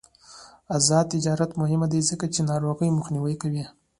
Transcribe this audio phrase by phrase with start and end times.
[0.75, 3.65] آزاد تجارت مهم دی ځکه چې د ناروغیو مخنیوی کوي.